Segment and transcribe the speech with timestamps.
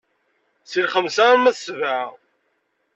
[0.63, 2.03] Seg lxemsa arma d ssebɛa.